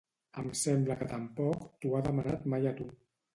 [0.43, 2.89] Em sembla que tampoc t'ho ha demanat mai a tu